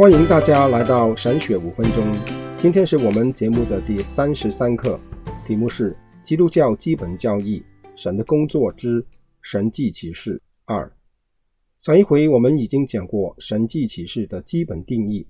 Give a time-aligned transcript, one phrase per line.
[0.00, 2.10] 欢迎大家来到神学五分钟。
[2.54, 4.98] 今天是我们节目的第三十三课，
[5.46, 7.62] 题目是《基督教基本教义：
[7.94, 9.04] 神的工作之
[9.42, 10.86] 神迹启示二》。
[11.84, 15.26] 上一回我们已经讲过神迹启示的基本定义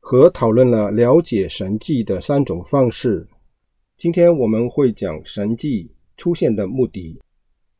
[0.00, 3.28] 和讨论了了解神迹的三种方式。
[3.98, 7.20] 今天我们会讲神迹出现的目的。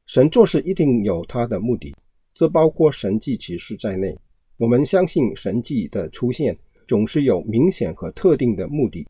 [0.04, 1.96] 神做事一定有他的目的，
[2.34, 4.14] 这包括神迹启示在内。
[4.58, 6.56] 我们相信神迹的出现
[6.88, 9.06] 总是有明显和特定的目的，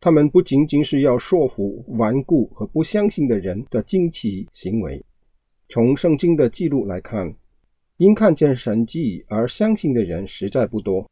[0.00, 5.02] 他们不仅仅是要说服顽固和不相信的人的惊奇行为。
[5.68, 7.34] 从圣经的记录来看，
[7.96, 11.08] 因看见神迹而相信的人实在不多。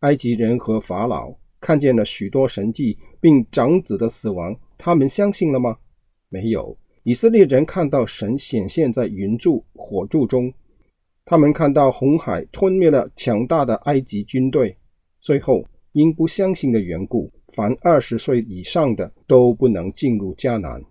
[0.00, 5.76] 埃及人和法老看见了许多神迹，并长子的死亡，他们相信了吗？
[6.28, 6.76] 没有。
[7.02, 10.52] 以色列人看到神显现在云柱、火柱中。
[11.24, 14.76] 他们看到红海吞灭了强大的埃及军队，
[15.20, 20.82] 最后因不相信的缘故，凡二十岁以上的都不能进入迦南。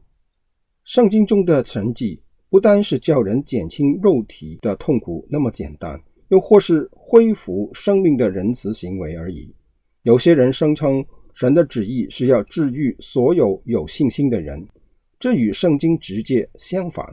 [0.84, 9.54] 圣经中的神迹不单是叫人减轻肉体的痛苦那么简单，又或是恢复生命的仁慈行为而已。
[10.04, 14.66] 有些人声称神的旨意是要治愈所有有信心的人，
[15.20, 17.06] 这与圣经直接相反。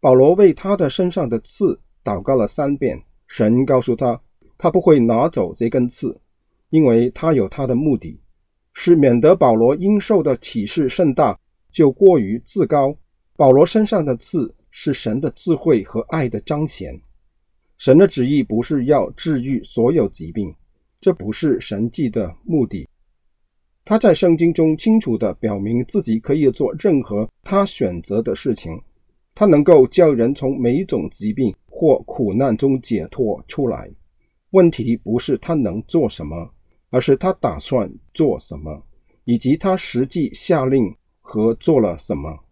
[0.00, 1.78] 保罗为他的身上的刺。
[2.06, 4.20] 祷告了三遍，神告诉他，
[4.56, 6.16] 他不会拿走这根刺，
[6.70, 8.16] 因为他有他的目的，
[8.74, 11.36] 是免得保罗因受的启示甚大，
[11.72, 12.96] 就过于自高。
[13.36, 16.96] 保罗身上的刺是神的智慧和爱的彰显。
[17.76, 20.54] 神的旨意不是要治愈所有疾病，
[21.00, 22.88] 这不是神迹的目的。
[23.84, 28.80] 他在圣经中清楚地表明自己可以做任何他选择的事情，
[29.34, 31.54] 他能够叫人从每种疾病。
[31.78, 33.90] 或苦难中解脱出来。
[34.52, 36.50] 问题不是他能做什么，
[36.88, 38.82] 而是他打算做什么，
[39.24, 42.44] 以及他实际下令和做了什么。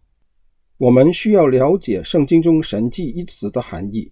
[0.77, 4.11] 我们需要了解圣经中“神迹”一词的含义。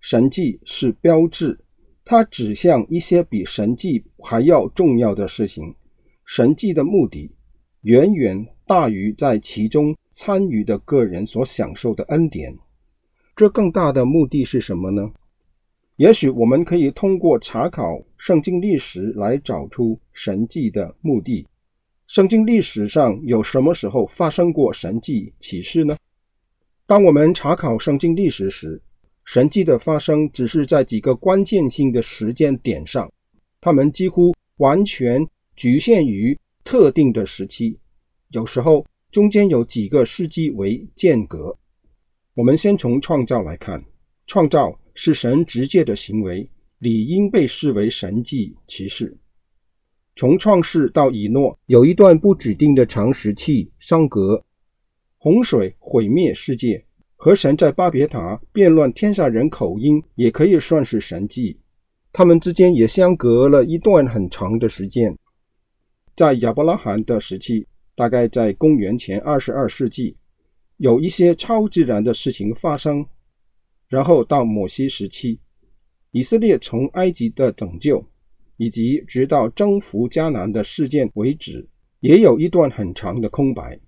[0.00, 1.58] 神迹是标志，
[2.04, 5.74] 它指向一些比神迹还要重要的事情。
[6.26, 7.34] 神迹的目的
[7.82, 12.54] 远远大于在其中参与的个人所享受的恩典。
[13.34, 15.10] 这更大的目的是什么呢？
[15.96, 21.46] 也许我们可以通过查考圣经历史来找出神迹的目的。
[22.06, 25.96] 圣经历史上有什么时候发生过神迹启示呢？
[26.86, 28.80] 当我们查考圣经历史时，
[29.24, 33.12] 神迹的发生只是在几个关键性的时间点上，
[33.60, 35.24] 它们几乎完全
[35.54, 37.78] 局限于特定的时期，
[38.30, 41.56] 有时候中间有几个世纪为间隔。
[42.34, 43.84] 我们先从创造来看，
[44.26, 46.48] 创造是神直接的行为，
[46.78, 49.16] 理应被视为神迹启示。
[50.14, 54.44] 从创世到以诺，有一段不指定的长时期相隔。
[55.18, 56.84] 洪水毁灭世界，
[57.16, 61.58] 和神在巴别塔变乱天下人口音，也可以算是神迹。
[62.12, 65.16] 他们之间也相隔了一段很长的时间。
[66.16, 67.66] 在亚伯拉罕的时期，
[67.96, 70.16] 大概在公元前二十二世纪。
[70.80, 73.04] 有一些超自然的事情发生，
[73.86, 75.38] 然后到摩西时期，
[76.10, 78.02] 以色列从埃及的拯救，
[78.56, 81.68] 以及直到征服迦南的事件为止，
[82.00, 83.78] 也有一段很长的空白。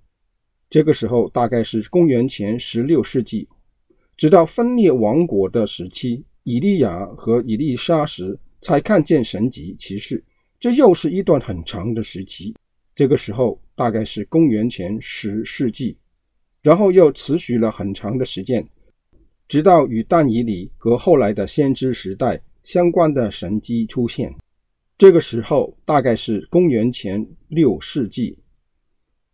[0.68, 3.48] 这个时候大概是公元前十六世纪，
[4.14, 10.22] 直到分裂王国的时期，以利亚和以利沙时才看见神迹奇事，
[10.60, 12.54] 这又是一段很长的时期。
[12.94, 15.96] 这个时候大概是公元前十世纪。
[16.62, 18.66] 然后又持续了很长的时间，
[19.48, 24.32] 直到与但以理和后来的先知时代相关的神迹出现。
[24.96, 28.38] 这个时候大概是公元前六世纪。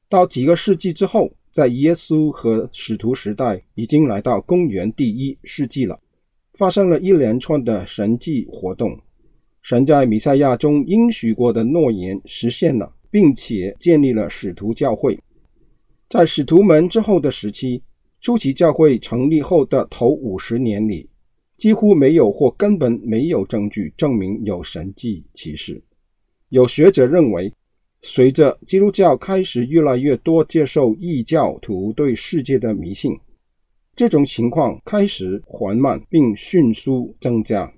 [0.08, 6.00] 到几个世纪之后，在耶稣和使徒时代，已经来到公元第一世纪了，
[6.54, 8.98] 发生了一连串的神迹活动。
[9.60, 15.18] 神在弥赛亚中应许过的诺言实现了，并且建立了使徒教会。
[16.08, 17.82] 在使徒们之后的时期，
[18.22, 21.06] 初期教会成立后的头五十年里，
[21.58, 25.82] 几乎没有或根本没有证据证明有神迹奇事。
[26.48, 27.52] 有学者认为，
[28.00, 33.12] 随着基督教开始越来越多接受异教徒对世界的迷信，
[33.94, 37.70] 这种情况开始缓慢并迅速增加。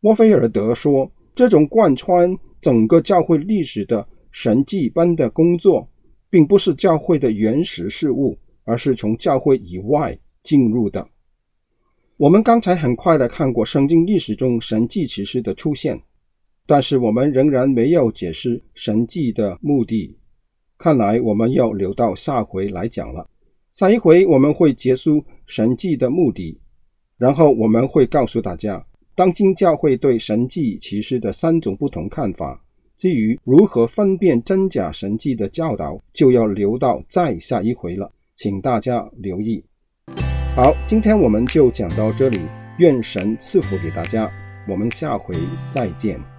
[0.00, 5.88] 沃菲尔德说：“这种贯穿整个教会历史的神迹般的工作。”
[6.30, 11.08] 并不是教会的原始事物，而是从教会以外进入的。
[12.16, 16.00] 我们刚才很快的看过圣经历史中神迹奇事的出现，
[16.66, 20.18] 但是我们仍然没有解释神迹的目的。
[20.76, 23.28] 看来我们要留到下回来讲了。
[23.72, 26.60] 下一回我们会结束神迹的目的，
[27.16, 28.84] 然后我们会告诉大家，
[29.14, 32.64] 当今教会对神迹奇事的三种不同看法。
[32.98, 39.64] 至于如何分辨真假神迹的教导，就要留到再下一回了，请大家留意。
[40.56, 42.40] 好，今天我们就讲到这里，
[42.78, 44.28] 愿神赐福给大家，
[44.68, 45.36] 我们下回
[45.70, 46.37] 再见。